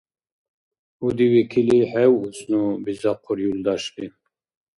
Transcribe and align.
—Удивикили 1.07 1.77
хӀевъус 1.89 2.37
ну,— 2.51 2.61
бизахъур 2.83 3.37
юлдашли. 3.49 4.07